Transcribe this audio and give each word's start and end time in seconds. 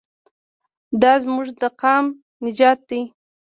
دا 1.01 1.13
زموږ 1.23 1.47
د 1.61 1.63
قام 1.81 2.05
نجات 2.45 2.79
دی. 2.89 3.01